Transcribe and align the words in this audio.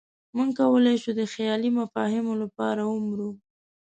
موږ 0.35 0.49
کولی 0.59 0.95
شو 1.03 1.11
د 1.19 1.21
خیالي 1.33 1.69
مفاهیمو 1.79 2.33
لپاره 2.43 2.81
ومرو. 2.87 3.29